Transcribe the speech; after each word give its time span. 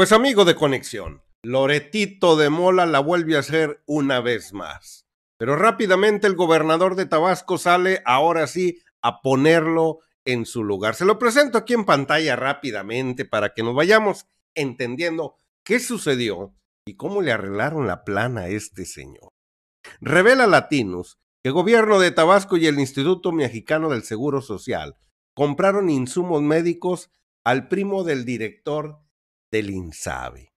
Pues 0.00 0.12
amigo 0.12 0.46
de 0.46 0.54
conexión, 0.54 1.22
Loretito 1.42 2.36
de 2.36 2.48
Mola 2.48 2.86
la 2.86 3.00
vuelve 3.00 3.36
a 3.36 3.40
hacer 3.40 3.82
una 3.84 4.22
vez 4.22 4.54
más. 4.54 5.06
Pero 5.36 5.56
rápidamente 5.56 6.26
el 6.26 6.36
gobernador 6.36 6.94
de 6.94 7.04
Tabasco 7.04 7.58
sale 7.58 8.00
ahora 8.06 8.46
sí 8.46 8.80
a 9.02 9.20
ponerlo 9.20 9.98
en 10.24 10.46
su 10.46 10.64
lugar. 10.64 10.94
Se 10.94 11.04
lo 11.04 11.18
presento 11.18 11.58
aquí 11.58 11.74
en 11.74 11.84
pantalla 11.84 12.34
rápidamente 12.34 13.26
para 13.26 13.52
que 13.52 13.62
nos 13.62 13.74
vayamos 13.74 14.24
entendiendo 14.54 15.34
qué 15.64 15.78
sucedió 15.78 16.54
y 16.86 16.96
cómo 16.96 17.20
le 17.20 17.32
arreglaron 17.32 17.86
la 17.86 18.02
plana 18.02 18.44
a 18.44 18.48
este 18.48 18.86
señor. 18.86 19.28
Revela 20.00 20.46
Latinos 20.46 21.18
que 21.42 21.50
el 21.50 21.52
gobierno 21.52 22.00
de 22.00 22.10
Tabasco 22.10 22.56
y 22.56 22.66
el 22.66 22.80
Instituto 22.80 23.32
Mexicano 23.32 23.90
del 23.90 24.02
Seguro 24.02 24.40
Social 24.40 24.96
compraron 25.34 25.90
insumos 25.90 26.40
médicos 26.40 27.10
al 27.44 27.68
primo 27.68 28.02
del 28.02 28.24
director 28.24 29.00
del 29.50 29.70
INSABI. 29.70 30.48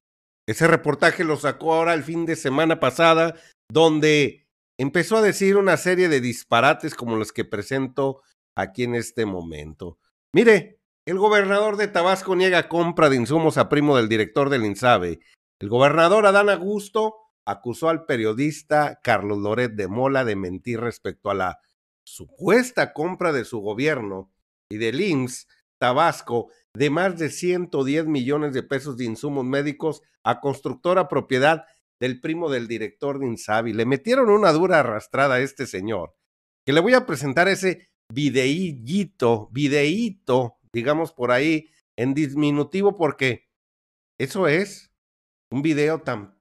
Ese 0.48 0.68
reportaje 0.68 1.24
lo 1.24 1.38
sacó 1.38 1.74
ahora 1.74 1.94
el 1.94 2.04
fin 2.04 2.26
de 2.26 2.36
semana 2.36 2.80
pasada, 2.80 3.36
donde 3.72 4.48
empezó 4.78 5.18
a 5.18 5.22
decir 5.22 5.58
una 5.58 5.78
serie 5.78 6.10
de 6.10 6.22
disparates 6.22 6.96
como 6.96 7.16
los 7.16 7.32
que 7.32 7.46
presento 7.46 8.22
aquí 8.56 8.84
en 8.84 8.96
este 8.96 9.26
momento. 9.26 10.00
Mire, 10.34 10.80
el 11.06 11.18
gobernador 11.18 11.78
de 11.78 11.88
Tabasco 11.88 12.36
niega 12.36 12.68
compra 12.70 13.10
de 13.10 13.18
insumos 13.18 13.58
a 13.58 13.70
primo 13.70 13.96
del 13.98 14.10
director 14.10 14.50
del 14.50 14.66
INSABE. 14.66 15.20
El 15.60 15.70
gobernador 15.70 16.26
Adán 16.26 16.50
Augusto 16.50 17.16
acusó 17.46 17.90
al 17.90 18.06
periodista 18.06 19.00
Carlos 19.04 19.40
Loret 19.40 19.74
de 19.74 19.88
Mola 19.88 20.24
de 20.26 20.36
mentir 20.36 20.80
respecto 20.80 21.30
a 21.30 21.36
la 21.36 21.60
supuesta 22.06 22.94
compra 22.94 23.32
de 23.32 23.46
su 23.46 23.60
gobierno 23.60 24.32
y 24.70 24.78
del 24.78 25.02
IMSS 25.02 25.48
Tabasco 25.84 26.50
de 26.74 26.90
más 26.90 27.20
de 27.20 27.30
110 27.30 28.06
millones 28.06 28.54
de 28.54 28.64
pesos 28.64 28.96
de 28.96 29.04
insumos 29.04 29.44
médicos 29.44 30.02
a 30.24 30.40
constructora 30.40 31.10
propiedad 31.10 31.66
del 32.00 32.22
primo 32.22 32.50
del 32.50 32.70
director 32.70 33.20
de 33.20 33.28
Insabi. 33.28 33.74
Le 33.74 33.86
metieron 33.86 34.30
una 34.30 34.54
dura 34.54 34.80
arrastrada 34.80 35.36
a 35.36 35.40
este 35.42 35.68
señor, 35.68 36.16
que 36.66 36.72
le 36.72 36.80
voy 36.80 36.94
a 36.94 37.06
presentar 37.06 37.50
ese 37.50 37.90
videíto, 38.14 39.50
videíto, 39.52 40.56
digamos 40.72 41.12
por 41.12 41.32
ahí, 41.32 41.70
en 42.00 42.14
disminutivo, 42.14 42.96
porque 42.96 43.50
eso 44.18 44.48
es 44.48 44.90
un 45.52 45.64
video 45.64 46.00
tan 46.00 46.40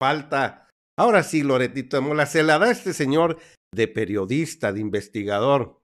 falta. 0.00 0.68
Ahora 0.96 1.24
sí, 1.24 1.42
Loretito 1.42 1.96
de 1.96 2.02
Mola, 2.02 2.24
se 2.24 2.44
la 2.44 2.60
da 2.60 2.70
este 2.70 2.92
señor 2.92 3.36
de 3.74 3.88
periodista, 3.88 4.72
de 4.72 4.78
investigador. 4.78 5.82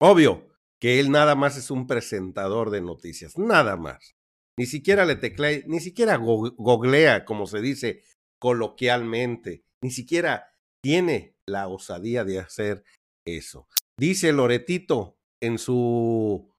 Obvio, 0.00 0.55
que 0.80 1.00
él 1.00 1.10
nada 1.10 1.34
más 1.34 1.56
es 1.56 1.70
un 1.70 1.86
presentador 1.86 2.70
de 2.70 2.80
noticias, 2.80 3.38
nada 3.38 3.76
más. 3.76 4.14
Ni 4.58 4.66
siquiera 4.66 5.04
le 5.04 5.16
teclea, 5.16 5.60
ni 5.66 5.80
siquiera 5.80 6.16
googlea, 6.16 7.24
como 7.24 7.46
se 7.46 7.60
dice 7.60 8.02
coloquialmente, 8.38 9.64
ni 9.82 9.90
siquiera 9.90 10.52
tiene 10.82 11.36
la 11.46 11.68
osadía 11.68 12.24
de 12.24 12.38
hacer 12.38 12.84
eso. 13.26 13.66
Dice 13.98 14.32
Loretito 14.32 15.18
en 15.40 15.58
su 15.58 16.54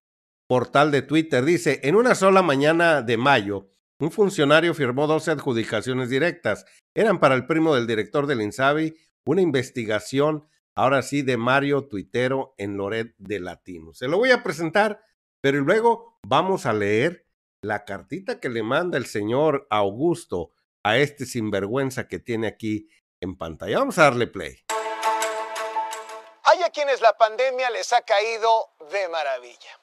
portal 0.47 0.91
de 0.91 1.01
Twitter, 1.01 1.43
dice, 1.43 1.81
en 1.83 1.95
una 1.95 2.15
sola 2.15 2.41
mañana 2.41 3.01
de 3.01 3.17
mayo, 3.17 3.69
un 3.99 4.11
funcionario 4.11 4.73
firmó 4.73 5.07
12 5.07 5.31
adjudicaciones 5.31 6.09
directas. 6.09 6.65
Eran 6.95 7.19
para 7.19 7.35
el 7.35 7.47
primo 7.47 7.75
del 7.75 7.87
director 7.87 8.27
del 8.27 8.41
INSABI 8.41 8.95
una 9.25 9.41
investigación 9.41 10.47
ahora 10.77 11.01
sí, 11.01 11.23
de 11.23 11.37
Mario 11.37 11.87
Tuitero 11.87 12.53
en 12.57 12.77
Loret 12.77 13.15
de 13.17 13.39
Latino. 13.39 13.95
Se 13.95 14.07
lo 14.07 14.19
voy 14.19 14.29
a 14.29 14.43
presentar, 14.43 15.03
pero 15.41 15.59
luego 15.61 16.19
vamos 16.21 16.67
a 16.67 16.73
leer 16.73 17.25
la 17.61 17.83
cartita 17.83 18.39
que 18.39 18.47
le 18.47 18.61
manda 18.61 18.99
el 18.99 19.07
señor 19.07 19.65
Augusto 19.71 20.51
a 20.83 20.97
este 20.97 21.25
sinvergüenza 21.25 22.07
que 22.07 22.19
tiene 22.19 22.45
aquí 22.45 22.87
en 23.19 23.35
pantalla. 23.39 23.79
Vamos 23.79 23.97
a 23.97 24.03
darle 24.03 24.27
play. 24.27 24.63
Hay 26.43 26.61
a 26.61 26.69
quienes 26.69 27.01
la 27.01 27.17
pandemia 27.17 27.71
les 27.71 27.91
ha 27.91 28.03
caído 28.03 28.69
de 28.91 29.09
maravilla. 29.09 29.79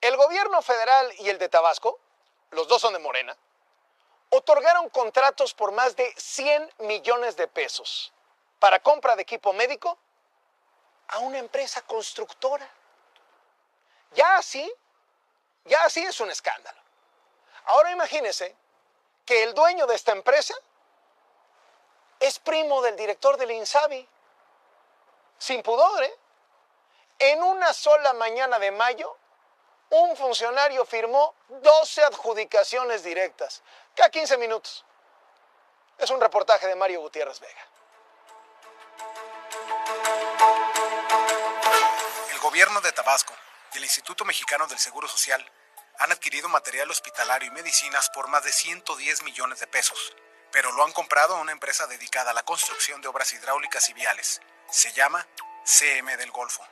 El 0.00 0.16
gobierno 0.16 0.62
federal 0.62 1.08
y 1.18 1.28
el 1.28 1.38
de 1.38 1.48
Tabasco, 1.48 1.98
los 2.52 2.68
dos 2.68 2.80
son 2.80 2.92
de 2.92 3.00
Morena, 3.00 3.36
otorgaron 4.30 4.88
contratos 4.90 5.54
por 5.54 5.72
más 5.72 5.96
de 5.96 6.08
100 6.16 6.70
millones 6.78 7.36
de 7.36 7.48
pesos 7.48 8.12
para 8.58 8.80
compra 8.80 9.16
de 9.16 9.22
equipo 9.22 9.52
médico 9.52 9.98
a 11.08 11.18
una 11.20 11.38
empresa 11.38 11.82
constructora. 11.82 12.68
Ya 14.12 14.36
así, 14.36 14.72
ya 15.64 15.84
así 15.84 16.02
es 16.02 16.20
un 16.20 16.30
escándalo. 16.30 16.80
Ahora 17.66 17.90
imagínese 17.90 18.56
que 19.24 19.42
el 19.42 19.54
dueño 19.54 19.86
de 19.86 19.94
esta 19.94 20.12
empresa 20.12 20.54
es 22.20 22.38
primo 22.38 22.80
del 22.82 22.96
director 22.96 23.36
del 23.36 23.50
INSABI. 23.50 24.08
Sin 25.38 25.62
pudor, 25.62 26.02
¿eh? 26.02 26.18
En 27.18 27.42
una 27.42 27.72
sola 27.72 28.12
mañana 28.14 28.58
de 28.58 28.70
mayo, 28.70 29.16
un 29.90 30.16
funcionario 30.16 30.84
firmó 30.84 31.34
12 31.48 32.04
adjudicaciones 32.04 33.02
directas, 33.02 33.62
cada 33.94 34.10
15 34.10 34.36
minutos. 34.38 34.84
Es 35.98 36.10
un 36.10 36.20
reportaje 36.20 36.66
de 36.66 36.74
Mario 36.74 37.00
Gutiérrez 37.00 37.40
Vega. 37.40 37.66
Gobierno 42.56 42.80
de 42.80 42.90
Tabasco 42.92 43.34
y 43.74 43.76
el 43.76 43.84
Instituto 43.84 44.24
Mexicano 44.24 44.66
del 44.66 44.78
Seguro 44.78 45.06
Social 45.06 45.44
han 45.98 46.10
adquirido 46.10 46.48
material 46.48 46.90
hospitalario 46.90 47.48
y 47.48 47.50
medicinas 47.50 48.08
por 48.08 48.28
más 48.28 48.44
de 48.44 48.50
110 48.50 49.24
millones 49.24 49.60
de 49.60 49.66
pesos, 49.66 50.16
pero 50.52 50.72
lo 50.72 50.82
han 50.82 50.92
comprado 50.92 51.36
a 51.36 51.40
una 51.42 51.52
empresa 51.52 51.86
dedicada 51.86 52.30
a 52.30 52.32
la 52.32 52.44
construcción 52.44 53.02
de 53.02 53.08
obras 53.08 53.34
hidráulicas 53.34 53.90
y 53.90 53.92
viales. 53.92 54.40
Se 54.70 54.90
llama 54.94 55.26
CM 55.66 56.16
del 56.16 56.30
Golfo. 56.30 56.66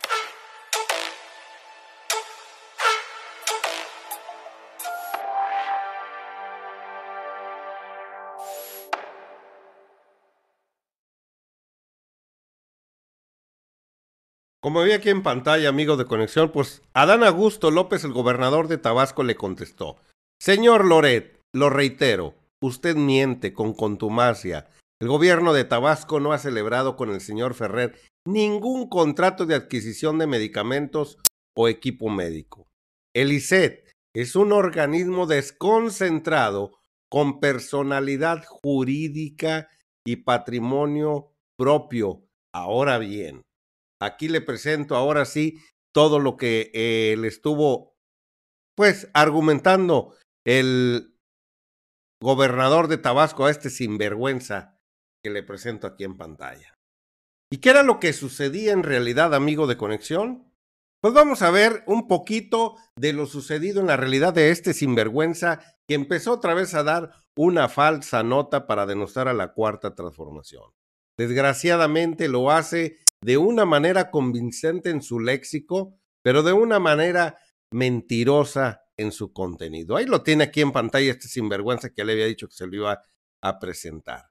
Como 14.64 14.82
vi 14.82 14.92
aquí 14.92 15.10
en 15.10 15.22
pantalla, 15.22 15.68
amigo 15.68 15.98
de 15.98 16.06
conexión, 16.06 16.50
pues 16.50 16.80
Adán 16.94 17.22
Augusto 17.22 17.70
López, 17.70 18.02
el 18.04 18.14
gobernador 18.14 18.66
de 18.66 18.78
Tabasco, 18.78 19.22
le 19.22 19.34
contestó, 19.34 19.98
Señor 20.40 20.86
Loret, 20.86 21.38
lo 21.54 21.68
reitero, 21.68 22.34
usted 22.62 22.96
miente 22.96 23.52
con 23.52 23.74
contumacia. 23.74 24.66
El 25.02 25.08
gobierno 25.08 25.52
de 25.52 25.64
Tabasco 25.64 26.18
no 26.18 26.32
ha 26.32 26.38
celebrado 26.38 26.96
con 26.96 27.10
el 27.10 27.20
señor 27.20 27.52
Ferrer 27.52 28.00
ningún 28.26 28.88
contrato 28.88 29.44
de 29.44 29.54
adquisición 29.54 30.16
de 30.16 30.28
medicamentos 30.28 31.18
o 31.54 31.68
equipo 31.68 32.08
médico. 32.08 32.66
El 33.14 33.32
ICET 33.32 33.92
es 34.16 34.34
un 34.34 34.50
organismo 34.50 35.26
desconcentrado 35.26 36.78
con 37.10 37.38
personalidad 37.38 38.42
jurídica 38.46 39.68
y 40.06 40.16
patrimonio 40.16 41.34
propio. 41.58 42.22
Ahora 42.54 42.96
bien, 42.96 43.42
Aquí 44.00 44.28
le 44.28 44.40
presento 44.40 44.96
ahora 44.96 45.24
sí 45.24 45.60
todo 45.92 46.18
lo 46.18 46.36
que 46.36 46.70
eh, 46.74 47.16
le 47.18 47.28
estuvo, 47.28 47.96
pues, 48.76 49.08
argumentando 49.14 50.14
el 50.44 51.16
gobernador 52.20 52.88
de 52.88 52.98
Tabasco 52.98 53.46
a 53.46 53.50
este 53.50 53.70
sinvergüenza 53.70 54.80
que 55.22 55.30
le 55.30 55.42
presento 55.42 55.86
aquí 55.86 56.04
en 56.04 56.16
pantalla. 56.16 56.74
¿Y 57.50 57.58
qué 57.58 57.70
era 57.70 57.82
lo 57.82 58.00
que 58.00 58.12
sucedía 58.12 58.72
en 58.72 58.82
realidad, 58.82 59.34
amigo 59.34 59.66
de 59.66 59.76
conexión? 59.76 60.52
Pues 61.00 61.12
vamos 61.12 61.42
a 61.42 61.50
ver 61.50 61.84
un 61.86 62.08
poquito 62.08 62.76
de 62.96 63.12
lo 63.12 63.26
sucedido 63.26 63.80
en 63.80 63.86
la 63.88 63.96
realidad 63.96 64.32
de 64.32 64.50
este 64.50 64.72
sinvergüenza 64.72 65.60
que 65.86 65.94
empezó 65.94 66.32
otra 66.32 66.54
vez 66.54 66.74
a 66.74 66.82
dar 66.82 67.12
una 67.36 67.68
falsa 67.68 68.22
nota 68.22 68.66
para 68.66 68.86
denostar 68.86 69.28
a 69.28 69.34
la 69.34 69.52
cuarta 69.52 69.94
transformación. 69.94 70.64
Desgraciadamente 71.18 72.28
lo 72.28 72.50
hace 72.50 72.96
de 73.24 73.38
una 73.38 73.64
manera 73.64 74.10
convincente 74.10 74.90
en 74.90 75.00
su 75.00 75.18
léxico, 75.18 75.98
pero 76.22 76.42
de 76.42 76.52
una 76.52 76.78
manera 76.78 77.38
mentirosa 77.72 78.82
en 78.98 79.12
su 79.12 79.32
contenido. 79.32 79.96
Ahí 79.96 80.04
lo 80.04 80.22
tiene 80.22 80.44
aquí 80.44 80.60
en 80.60 80.72
pantalla 80.72 81.10
este 81.10 81.28
sinvergüenza 81.28 81.88
que 81.94 82.04
le 82.04 82.12
había 82.12 82.26
dicho 82.26 82.48
que 82.48 82.54
se 82.54 82.66
lo 82.66 82.76
iba 82.76 83.02
a 83.40 83.58
presentar. 83.58 84.26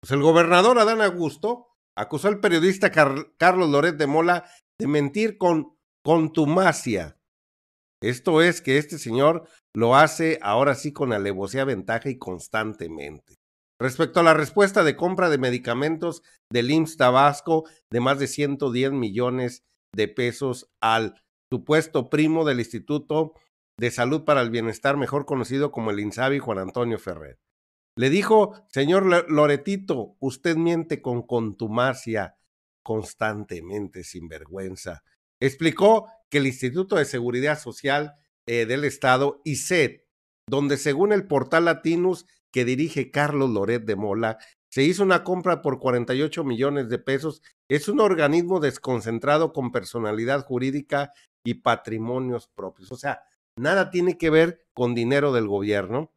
Pues 0.00 0.10
el 0.10 0.20
gobernador 0.20 0.78
Adán 0.78 1.00
Augusto 1.00 1.68
acusó 1.96 2.28
al 2.28 2.40
periodista 2.40 2.90
Carlos 2.90 3.70
Loret 3.70 3.96
de 3.96 4.06
Mola 4.06 4.44
de 4.78 4.86
mentir 4.86 5.38
con 5.38 5.78
contumacia. 6.04 7.18
Esto 8.02 8.42
es 8.42 8.60
que 8.60 8.76
este 8.76 8.98
señor 8.98 9.48
lo 9.72 9.96
hace 9.96 10.38
ahora 10.42 10.74
sí 10.74 10.92
con 10.92 11.14
alevosía, 11.14 11.64
ventaja 11.64 12.10
y 12.10 12.18
constantemente. 12.18 13.35
Respecto 13.80 14.20
a 14.20 14.22
la 14.22 14.34
respuesta 14.34 14.84
de 14.84 14.96
compra 14.96 15.28
de 15.28 15.38
medicamentos 15.38 16.22
del 16.50 16.70
IMSS 16.70 16.96
Tabasco 16.96 17.68
de 17.90 18.00
más 18.00 18.18
de 18.18 18.26
110 18.26 18.92
millones 18.92 19.64
de 19.94 20.08
pesos 20.08 20.70
al 20.80 21.22
supuesto 21.52 22.08
primo 22.08 22.44
del 22.44 22.60
Instituto 22.60 23.34
de 23.78 23.90
Salud 23.90 24.24
para 24.24 24.40
el 24.40 24.50
Bienestar, 24.50 24.96
mejor 24.96 25.26
conocido 25.26 25.70
como 25.70 25.90
el 25.90 26.00
INSABI, 26.00 26.38
Juan 26.38 26.58
Antonio 26.58 26.98
Ferrer. 26.98 27.38
Le 27.98 28.10
dijo, 28.10 28.54
señor 28.68 29.30
Loretito, 29.30 30.16
usted 30.20 30.56
miente 30.56 31.02
con 31.02 31.22
contumacia 31.22 32.36
constantemente, 32.82 34.04
sin 34.04 34.28
vergüenza. 34.28 35.02
Explicó 35.40 36.06
que 36.30 36.38
el 36.38 36.46
Instituto 36.46 36.96
de 36.96 37.04
Seguridad 37.04 37.58
Social 37.58 38.14
eh, 38.46 38.64
del 38.64 38.84
Estado, 38.84 39.40
ICET, 39.44 40.06
donde 40.48 40.76
según 40.76 41.12
el 41.12 41.26
portal 41.26 41.66
Latinus 41.66 42.26
que 42.56 42.64
dirige 42.64 43.10
Carlos 43.10 43.50
Loret 43.50 43.84
de 43.84 43.96
Mola, 43.96 44.38
se 44.70 44.82
hizo 44.82 45.02
una 45.02 45.24
compra 45.24 45.60
por 45.60 45.78
48 45.78 46.42
millones 46.42 46.88
de 46.88 46.98
pesos. 46.98 47.42
Es 47.68 47.86
un 47.86 48.00
organismo 48.00 48.60
desconcentrado 48.60 49.52
con 49.52 49.72
personalidad 49.72 50.42
jurídica 50.42 51.12
y 51.44 51.56
patrimonios 51.60 52.48
propios. 52.48 52.90
O 52.92 52.96
sea, 52.96 53.20
nada 53.58 53.90
tiene 53.90 54.16
que 54.16 54.30
ver 54.30 54.66
con 54.72 54.94
dinero 54.94 55.34
del 55.34 55.46
gobierno. 55.46 56.14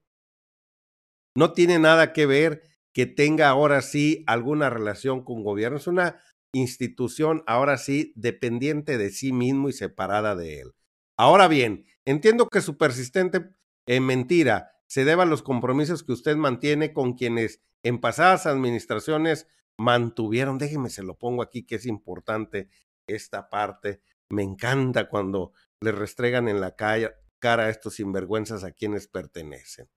No 1.36 1.52
tiene 1.52 1.78
nada 1.78 2.14
que 2.14 2.26
ver 2.26 2.64
que 2.94 3.06
tenga 3.06 3.50
ahora 3.50 3.82
sí 3.82 4.24
alguna 4.26 4.70
relación 4.70 5.26
con 5.26 5.44
gobierno. 5.44 5.78
Es 5.78 5.88
una 5.88 6.22
institución 6.56 7.44
ahora 7.48 7.78
sí 7.78 8.14
dependiente 8.16 8.98
de 8.98 9.10
sí 9.10 9.34
mismo 9.34 9.68
y 9.68 9.74
separada 9.74 10.38
de 10.38 10.62
él. 10.62 10.72
Ahora 11.18 11.50
bien, 11.50 11.84
entiendo 12.06 12.48
que 12.48 12.62
su 12.62 12.78
persistente 12.78 13.50
en 13.86 14.06
mentira 14.06 14.72
se 14.90 15.06
deba 15.06 15.24
a 15.24 15.28
los 15.28 15.44
compromisos 15.44 16.04
que 16.04 16.12
usted 16.12 16.36
mantiene 16.36 16.94
con 16.94 17.14
quienes 17.14 17.62
en 17.84 18.02
pasadas 18.02 18.46
administraciones 18.48 19.48
mantuvieron, 19.78 20.58
déjeme 20.58 20.90
se 20.90 21.04
lo 21.04 21.18
pongo 21.18 21.42
aquí 21.44 21.64
que 21.64 21.76
es 21.76 21.86
importante 21.86 22.70
esta 23.08 23.50
parte, 23.50 24.02
me 24.30 24.44
encanta 24.44 25.08
cuando 25.08 25.54
le 25.82 25.92
restregan 25.92 26.48
en 26.50 26.60
la 26.60 26.76
cara 26.76 27.64
a 27.64 27.70
estos 27.70 27.96
sinvergüenzas 27.96 28.64
a 28.64 28.72
quienes 28.72 29.08
pertenecen. 29.08 29.90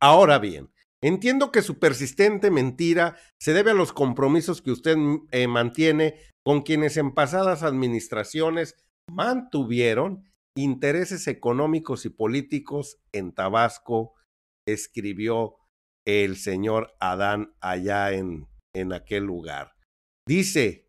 Ahora 0.00 0.38
bien, 0.38 0.72
entiendo 1.02 1.52
que 1.52 1.62
su 1.62 1.78
persistente 1.78 2.50
mentira 2.50 3.16
se 3.38 3.52
debe 3.52 3.70
a 3.70 3.74
los 3.74 3.92
compromisos 3.92 4.62
que 4.62 4.72
usted 4.72 4.96
eh, 5.30 5.46
mantiene 5.46 6.16
con 6.42 6.62
quienes 6.62 6.96
en 6.96 7.14
pasadas 7.14 7.62
administraciones 7.62 8.76
mantuvieron 9.08 10.24
intereses 10.56 11.28
económicos 11.28 12.06
y 12.06 12.10
políticos 12.10 12.98
en 13.12 13.32
Tabasco, 13.32 14.14
escribió 14.66 15.56
el 16.06 16.36
señor 16.36 16.94
Adán 17.00 17.54
allá 17.60 18.12
en, 18.12 18.46
en 18.74 18.92
aquel 18.92 19.24
lugar. 19.24 19.72
Dice, 20.26 20.88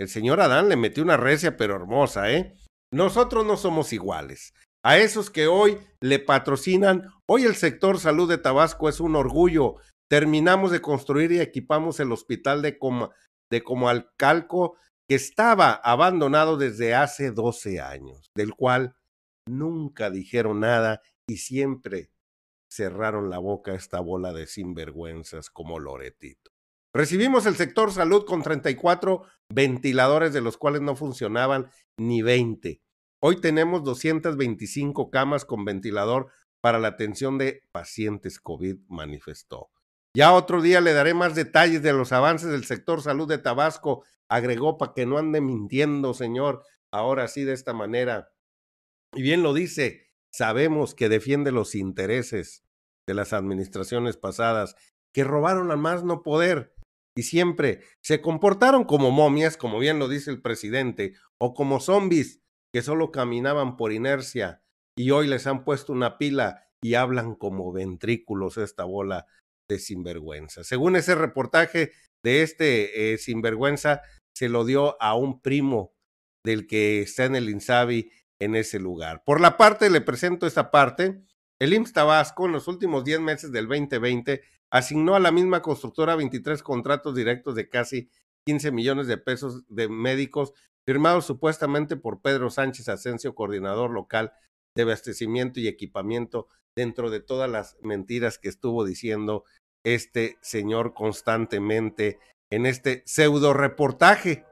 el 0.00 0.08
señor 0.08 0.40
Adán 0.40 0.68
le 0.68 0.76
metió 0.76 1.02
una 1.02 1.16
recia 1.16 1.56
pero 1.56 1.76
hermosa, 1.76 2.32
¿eh? 2.32 2.54
Nosotros 2.92 3.46
no 3.46 3.56
somos 3.56 3.92
iguales. 3.92 4.54
A 4.82 4.96
esos 4.96 5.30
que 5.30 5.46
hoy 5.46 5.78
le 6.00 6.18
patrocinan, 6.18 7.06
hoy 7.28 7.44
el 7.44 7.54
sector 7.54 7.98
salud 7.98 8.28
de 8.28 8.38
Tabasco 8.38 8.88
es 8.88 8.98
un 8.98 9.14
orgullo. 9.14 9.76
Terminamos 10.08 10.70
de 10.70 10.80
construir 10.80 11.30
y 11.32 11.40
equipamos 11.40 12.00
el 12.00 12.12
hospital 12.12 12.62
de, 12.62 12.78
Coma, 12.78 13.10
de 13.50 13.62
Comalcalco 13.62 14.76
que 15.06 15.16
estaba 15.16 15.72
abandonado 15.72 16.56
desde 16.56 16.94
hace 16.94 17.30
12 17.30 17.80
años, 17.80 18.30
del 18.34 18.54
cual 18.54 18.96
nunca 19.46 20.08
dijeron 20.08 20.60
nada 20.60 21.02
y 21.28 21.36
siempre 21.36 22.10
cerraron 22.70 23.28
la 23.30 23.38
boca 23.38 23.74
esta 23.74 24.00
bola 24.00 24.32
de 24.32 24.46
sinvergüenzas 24.46 25.50
como 25.50 25.78
Loretito. 25.78 26.50
Recibimos 26.94 27.46
el 27.46 27.56
sector 27.56 27.92
salud 27.92 28.24
con 28.24 28.42
34 28.42 29.22
ventiladores 29.52 30.32
de 30.32 30.40
los 30.40 30.56
cuales 30.56 30.80
no 30.80 30.96
funcionaban 30.96 31.70
ni 31.98 32.22
20. 32.22 32.80
Hoy 33.22 33.40
tenemos 33.40 33.84
225 33.84 35.10
camas 35.10 35.44
con 35.44 35.64
ventilador 35.64 36.30
para 36.60 36.78
la 36.78 36.88
atención 36.88 37.38
de 37.38 37.62
pacientes 37.72 38.40
COVID, 38.40 38.78
manifestó. 38.88 39.70
Ya 40.16 40.32
otro 40.32 40.62
día 40.62 40.80
le 40.80 40.92
daré 40.92 41.14
más 41.14 41.34
detalles 41.34 41.82
de 41.82 41.92
los 41.92 42.12
avances 42.12 42.50
del 42.50 42.64
sector 42.64 43.02
salud 43.02 43.28
de 43.28 43.38
Tabasco 43.38 44.04
agregó 44.28 44.78
para 44.78 44.94
que 44.94 45.06
no 45.06 45.18
ande 45.18 45.40
mintiendo, 45.40 46.14
Señor, 46.14 46.64
ahora 46.92 47.28
sí 47.28 47.44
de 47.44 47.52
esta 47.52 47.72
manera. 47.72 48.32
Y 49.12 49.22
bien 49.22 49.42
lo 49.42 49.54
dice, 49.54 50.09
sabemos 50.32 50.94
que 50.94 51.08
defiende 51.08 51.52
los 51.52 51.74
intereses 51.74 52.64
de 53.06 53.14
las 53.14 53.32
administraciones 53.32 54.16
pasadas, 54.16 54.76
que 55.12 55.24
robaron 55.24 55.70
a 55.70 55.76
más 55.76 56.04
no 56.04 56.22
poder 56.22 56.74
y 57.16 57.24
siempre 57.24 57.82
se 58.02 58.20
comportaron 58.20 58.84
como 58.84 59.10
momias, 59.10 59.56
como 59.56 59.78
bien 59.78 59.98
lo 59.98 60.08
dice 60.08 60.30
el 60.30 60.40
presidente, 60.40 61.14
o 61.38 61.54
como 61.54 61.80
zombies 61.80 62.40
que 62.72 62.82
solo 62.82 63.10
caminaban 63.10 63.76
por 63.76 63.92
inercia 63.92 64.62
y 64.96 65.10
hoy 65.10 65.26
les 65.26 65.46
han 65.46 65.64
puesto 65.64 65.92
una 65.92 66.18
pila 66.18 66.68
y 66.82 66.94
hablan 66.94 67.34
como 67.34 67.72
ventrículos 67.72 68.58
esta 68.58 68.84
bola 68.84 69.26
de 69.68 69.78
sinvergüenza. 69.78 70.64
Según 70.64 70.96
ese 70.96 71.14
reportaje 71.14 71.92
de 72.24 72.42
este 72.42 73.12
eh, 73.12 73.18
sinvergüenza, 73.18 74.02
se 74.36 74.48
lo 74.48 74.64
dio 74.64 75.00
a 75.02 75.14
un 75.14 75.40
primo 75.40 75.94
del 76.44 76.66
que 76.66 77.02
está 77.02 77.24
en 77.24 77.36
el 77.36 77.50
Insabi 77.50 78.10
en 78.40 78.56
ese 78.56 78.78
lugar. 78.80 79.22
Por 79.24 79.40
la 79.40 79.56
parte, 79.56 79.90
le 79.90 80.00
presento 80.00 80.46
esta 80.46 80.70
parte. 80.70 81.22
El 81.60 81.74
IMSS 81.74 81.92
Tabasco 81.92 82.46
en 82.46 82.52
los 82.52 82.68
últimos 82.68 83.04
10 83.04 83.20
meses 83.20 83.52
del 83.52 83.68
2020 83.68 84.42
asignó 84.70 85.14
a 85.14 85.20
la 85.20 85.30
misma 85.30 85.62
constructora 85.62 86.16
23 86.16 86.62
contratos 86.62 87.14
directos 87.14 87.54
de 87.54 87.68
casi 87.68 88.10
15 88.46 88.72
millones 88.72 89.06
de 89.06 89.18
pesos 89.18 89.64
de 89.68 89.88
médicos 89.88 90.52
firmados 90.86 91.26
supuestamente 91.26 91.96
por 91.96 92.22
Pedro 92.22 92.50
Sánchez 92.50 92.88
Asensio, 92.88 93.34
coordinador 93.34 93.90
local 93.90 94.32
de 94.74 94.82
abastecimiento 94.82 95.60
y 95.60 95.68
equipamiento, 95.68 96.48
dentro 96.74 97.10
de 97.10 97.20
todas 97.20 97.50
las 97.50 97.76
mentiras 97.82 98.38
que 98.38 98.48
estuvo 98.48 98.84
diciendo 98.84 99.44
este 99.84 100.38
señor 100.40 100.94
constantemente 100.94 102.18
en 102.50 102.66
este 102.66 103.02
pseudo 103.06 103.52
reportaje. 103.52 104.44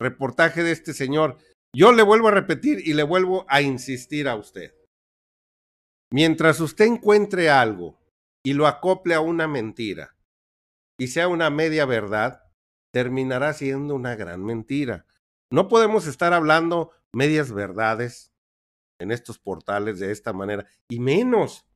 Reportaje 0.00 0.62
de 0.62 0.72
este 0.72 0.94
señor. 0.94 1.36
Yo 1.74 1.92
le 1.92 2.02
vuelvo 2.02 2.28
a 2.28 2.32
repetir 2.32 2.86
y 2.86 2.94
le 2.94 3.04
vuelvo 3.04 3.46
a 3.48 3.62
insistir 3.62 4.28
a 4.28 4.34
usted. 4.34 4.74
Mientras 6.12 6.60
usted 6.60 6.86
encuentre 6.86 7.48
algo 7.48 7.98
y 8.44 8.54
lo 8.54 8.66
acople 8.66 9.14
a 9.14 9.20
una 9.20 9.46
mentira 9.46 10.16
y 10.98 11.08
sea 11.08 11.28
una 11.28 11.48
media 11.50 11.86
verdad, 11.86 12.42
terminará 12.92 13.52
siendo 13.52 13.94
una 13.94 14.16
gran 14.16 14.44
mentira. 14.44 15.06
No 15.52 15.68
podemos 15.68 16.06
estar 16.06 16.32
hablando 16.32 16.90
medias 17.14 17.52
verdades 17.52 18.32
en 19.00 19.12
estos 19.12 19.38
portales 19.38 19.98
de 19.98 20.10
esta 20.10 20.32
manera, 20.32 20.66
y 20.90 21.00
menos 21.00 21.66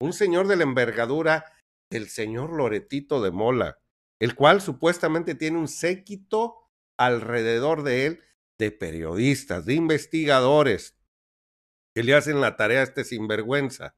un 0.00 0.12
señor 0.12 0.48
de 0.48 0.56
la 0.56 0.64
envergadura 0.64 1.44
del 1.90 2.08
señor 2.08 2.52
Loretito 2.52 3.22
de 3.22 3.30
Mola, 3.30 3.78
el 4.20 4.34
cual 4.34 4.60
supuestamente 4.60 5.34
tiene 5.34 5.58
un 5.58 5.68
séquito 5.68 6.68
alrededor 6.98 7.84
de 7.84 8.06
él 8.06 8.20
de 8.58 8.70
periodistas, 8.72 9.64
de 9.64 9.74
investigadores, 9.74 10.96
que 11.94 12.02
le 12.02 12.14
hacen 12.14 12.40
la 12.40 12.56
tarea 12.56 12.80
a 12.80 12.84
este 12.84 13.04
sinvergüenza, 13.04 13.96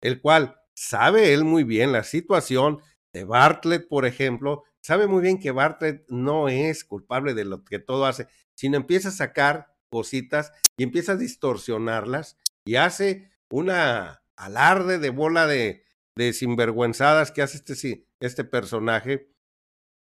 el 0.00 0.20
cual 0.20 0.60
sabe 0.74 1.32
él 1.32 1.44
muy 1.44 1.64
bien 1.64 1.92
la 1.92 2.04
situación 2.04 2.80
de 3.12 3.24
Bartlett, 3.24 3.88
por 3.88 4.06
ejemplo, 4.06 4.64
sabe 4.80 5.06
muy 5.06 5.22
bien 5.22 5.40
que 5.40 5.50
Bartlett 5.50 6.04
no 6.08 6.48
es 6.48 6.84
culpable 6.84 7.34
de 7.34 7.44
lo 7.44 7.64
que 7.64 7.78
todo 7.78 8.06
hace, 8.06 8.28
sino 8.54 8.76
empieza 8.76 9.08
a 9.08 9.12
sacar 9.12 9.74
cositas 9.90 10.52
y 10.76 10.84
empieza 10.84 11.12
a 11.12 11.16
distorsionarlas 11.16 12.36
y 12.64 12.76
hace 12.76 13.30
una 13.50 14.22
alarde 14.36 14.98
de 14.98 15.10
bola 15.10 15.46
de, 15.46 15.84
de 16.14 16.32
sinvergüenzadas 16.32 17.32
que 17.32 17.42
hace 17.42 17.56
este, 17.58 18.06
este 18.20 18.44
personaje 18.44 19.32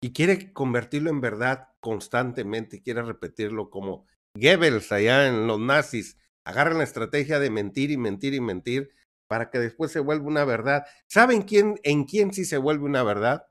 y 0.01 0.13
quiere 0.13 0.53
convertirlo 0.53 1.11
en 1.11 1.21
verdad 1.21 1.69
constantemente, 1.81 2.83
quiere 2.83 3.03
repetirlo 3.03 3.71
como 3.71 4.07
Goebbels 4.35 4.93
allá 4.93 5.29
en 5.29 5.47
los 5.47 5.59
nazis, 5.59 6.17
agarran 6.45 6.79
la 6.79 6.85
estrategia 6.85 7.39
de 7.39 7.51
mentir 7.51 7.91
y 7.91 7.97
mentir 7.97 8.35
y 8.35 8.41
mentir 8.41 8.91
para 9.29 9.51
que 9.51 9.59
después 9.59 9.93
se 9.93 10.01
vuelva 10.01 10.27
una 10.27 10.45
verdad. 10.45 10.87
¿Saben 11.07 11.43
quién, 11.43 11.79
en 11.83 12.05
quién 12.05 12.33
sí 12.33 12.45
se 12.45 12.59
vuelve 12.59 12.85
una 12.85 13.03
verdad? 13.03 13.47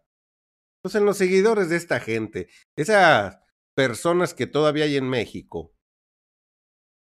Pues 0.81 0.95
en 0.95 1.05
los 1.05 1.17
seguidores 1.17 1.69
de 1.69 1.75
esta 1.75 1.99
gente, 1.99 2.49
esas 2.75 3.39
personas 3.75 4.33
que 4.33 4.47
todavía 4.47 4.85
hay 4.85 4.97
en 4.97 5.09
México 5.09 5.73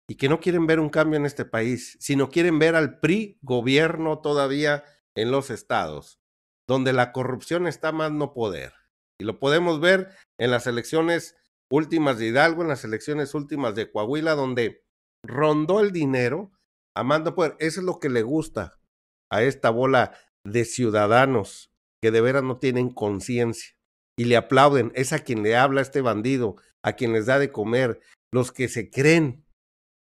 y 0.08 0.16
que 0.16 0.28
no 0.28 0.40
quieren 0.40 0.66
ver 0.66 0.80
un 0.80 0.88
cambio 0.88 1.18
en 1.18 1.26
este 1.26 1.44
país, 1.44 1.96
sino 2.00 2.28
quieren 2.28 2.58
ver 2.58 2.74
al 2.74 2.98
PRI 2.98 3.38
gobierno 3.42 4.20
todavía 4.20 4.84
en 5.14 5.30
los 5.30 5.50
estados, 5.50 6.20
donde 6.66 6.92
la 6.92 7.12
corrupción 7.12 7.66
está 7.66 7.92
más 7.92 8.10
no 8.10 8.34
poder. 8.34 8.79
Y 9.20 9.24
lo 9.24 9.38
podemos 9.38 9.80
ver 9.80 10.08
en 10.40 10.50
las 10.50 10.66
elecciones 10.66 11.36
últimas 11.70 12.18
de 12.18 12.28
Hidalgo, 12.28 12.62
en 12.62 12.68
las 12.68 12.84
elecciones 12.84 13.34
últimas 13.34 13.74
de 13.74 13.90
Coahuila, 13.90 14.34
donde 14.34 14.82
rondó 15.24 15.80
el 15.80 15.92
dinero 15.92 16.52
amando 16.96 17.34
poder. 17.34 17.54
Eso 17.60 17.80
es 17.80 17.86
lo 17.86 18.00
que 18.00 18.08
le 18.08 18.22
gusta 18.22 18.80
a 19.30 19.42
esta 19.42 19.70
bola 19.70 20.18
de 20.44 20.64
ciudadanos 20.64 21.70
que 22.02 22.10
de 22.10 22.22
veras 22.22 22.42
no 22.42 22.58
tienen 22.58 22.88
conciencia 22.90 23.76
y 24.18 24.24
le 24.24 24.36
aplauden. 24.36 24.90
Es 24.94 25.12
a 25.12 25.18
quien 25.18 25.42
le 25.42 25.54
habla 25.54 25.82
este 25.82 26.00
bandido, 26.00 26.56
a 26.82 26.94
quien 26.94 27.12
les 27.12 27.26
da 27.26 27.38
de 27.38 27.52
comer, 27.52 28.00
los 28.32 28.52
que 28.52 28.68
se 28.68 28.90
creen 28.90 29.44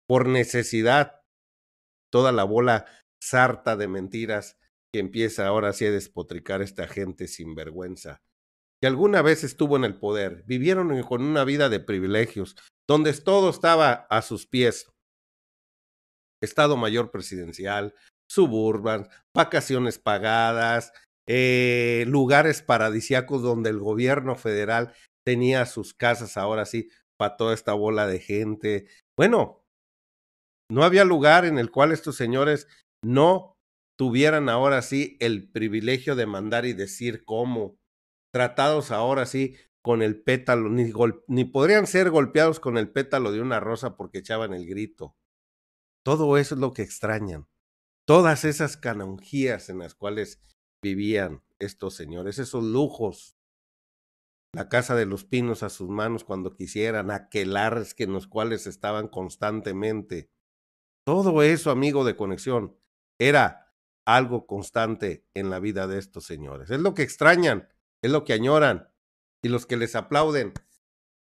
por 0.08 0.28
necesidad 0.28 1.22
toda 2.12 2.32
la 2.32 2.44
bola 2.44 2.86
sarta 3.22 3.76
de 3.76 3.88
mentiras 3.88 4.58
que 4.94 5.00
empieza 5.00 5.48
ahora 5.48 5.74
sí 5.74 5.86
a 5.86 5.92
despotricar 5.92 6.62
esta 6.62 6.88
gente 6.88 7.28
sin 7.28 7.56
vergüenza, 7.56 8.22
que 8.82 8.88
alguna 8.88 9.22
vez 9.22 9.44
estuvo 9.44 9.76
en 9.76 9.84
el 9.84 9.98
poder, 10.00 10.44
vivieron 10.46 11.02
con 11.04 11.24
una 11.24 11.44
vida 11.44 11.70
de 11.70 11.80
privilegios, 11.80 12.56
donde 12.88 13.14
todo 13.14 13.50
estaba 13.50 14.08
a 14.10 14.22
sus 14.22 14.46
pies. 14.46 14.90
Estado 16.42 16.78
Mayor 16.78 17.10
Presidencial, 17.10 17.96
suburban, 18.30 19.10
vacaciones 19.36 19.98
pagadas, 19.98 20.94
eh, 21.28 22.06
lugares 22.08 22.62
paradisiacos 22.62 23.42
donde 23.42 23.70
el 23.70 23.80
gobierno 23.80 24.36
federal 24.36 24.94
tenía 25.26 25.66
sus 25.66 25.94
casas 25.94 26.38
ahora 26.38 26.66
sí 26.66 26.90
para 27.18 27.36
toda 27.36 27.54
esta 27.54 27.74
bola 27.74 28.08
de 28.08 28.20
gente. 28.20 28.88
Bueno, 29.18 29.64
no 30.72 30.84
había 30.84 31.04
lugar 31.04 31.46
en 31.46 31.58
el 31.58 31.72
cual 31.72 31.92
estos 31.92 32.16
señores 32.16 32.68
no 33.04 33.56
tuvieran 33.98 34.48
ahora 34.48 34.82
sí 34.82 35.18
el 35.20 35.50
privilegio 35.50 36.16
de 36.16 36.28
mandar 36.28 36.66
y 36.66 36.74
decir 36.74 37.26
cómo. 37.26 37.76
Tratados 38.38 38.92
ahora 38.92 39.26
sí 39.26 39.56
con 39.82 40.04
el 40.04 40.22
pétalo, 40.22 40.70
ni, 40.70 40.94
ni 41.28 41.44
podrían 41.44 41.88
ser 41.88 42.12
golpeados 42.12 42.60
con 42.60 42.78
el 42.78 42.88
pétalo 42.88 43.32
de 43.32 43.42
una 43.42 43.60
rosa 43.60 43.98
porque 43.98 44.20
echaban 44.20 44.54
el 44.54 44.68
grito. 44.68 45.18
Todo 46.04 46.38
eso 46.38 46.54
es 46.54 46.62
lo 46.62 46.72
que 46.72 46.84
extrañan. 46.84 47.48
Todas 48.06 48.46
esas 48.46 48.78
canonjías 48.78 49.70
en 49.70 49.80
las 49.80 49.96
cuales 49.96 50.40
vivían 50.84 51.42
estos 51.58 51.96
señores, 51.96 52.38
esos 52.38 52.64
lujos. 52.64 53.40
La 54.54 54.70
casa 54.70 54.94
de 54.94 55.08
los 55.08 55.26
pinos 55.26 55.64
a 55.64 55.70
sus 55.70 55.90
manos 55.90 56.24
cuando 56.24 56.54
quisieran, 56.54 57.10
aquelares 57.10 57.96
que 57.96 58.04
en 58.04 58.14
los 58.14 58.28
cuales 58.28 58.68
estaban 58.68 59.08
constantemente. 59.08 60.30
Todo 61.04 61.42
eso, 61.42 61.72
amigo 61.72 62.06
de 62.06 62.16
conexión, 62.16 62.78
era 63.18 63.74
algo 64.06 64.46
constante 64.46 65.26
en 65.34 65.50
la 65.50 65.60
vida 65.60 65.88
de 65.88 65.98
estos 65.98 66.26
señores. 66.26 66.70
Es 66.70 66.80
lo 66.80 66.94
que 66.94 67.02
extrañan, 67.02 67.68
es 68.02 68.12
lo 68.12 68.24
que 68.24 68.34
añoran. 68.34 68.90
Y 69.44 69.50
los 69.50 69.66
que 69.66 69.78
les 69.78 69.96
aplauden, 69.96 70.54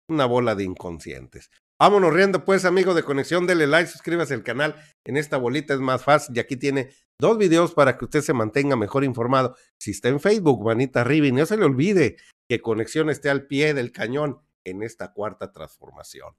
una 0.09 0.27
bola 0.27 0.55
de 0.55 0.65
inconscientes. 0.65 1.50
Vámonos 1.79 2.12
riendo 2.12 2.45
pues, 2.45 2.67
amigo 2.67 2.93
de 2.93 3.03
conexión, 3.03 3.47
dele 3.47 3.67
like, 3.67 3.91
suscríbase 3.91 4.35
al 4.35 4.43
canal. 4.43 4.77
En 5.05 5.17
esta 5.17 5.39
bolita 5.39 5.73
es 5.73 5.81
más 5.81 6.05
fácil 6.05 6.37
y 6.37 6.41
aquí 6.41 6.57
tiene 6.57 6.93
dos 7.19 7.39
videos 7.39 7.73
para 7.73 7.97
que 7.97 8.05
usted 8.05 8.21
se 8.21 8.35
mantenga 8.35 8.77
mejor 8.77 9.05
informado. 9.05 9.57
Si 9.79 9.93
está 9.93 10.09
en 10.09 10.21
Facebook, 10.21 10.62
manita 10.62 11.00
arriba 11.00 11.29
y 11.29 11.33
no 11.33 11.47
se 11.47 11.57
le 11.57 11.65
olvide 11.65 12.17
que 12.49 12.61
conexión 12.61 13.09
esté 13.09 13.31
al 13.31 13.47
pie 13.47 13.73
del 13.73 13.93
cañón 13.93 14.43
en 14.65 14.83
esta 14.83 15.12
cuarta 15.12 15.53
transformación. 15.53 16.35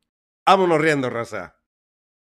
Vámonos 0.45 0.79
riendo, 0.79 1.09
raza. 1.09 1.60